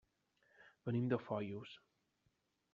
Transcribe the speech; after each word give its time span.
Venim 0.89 1.05
de 1.13 1.19
Foios. 1.27 1.77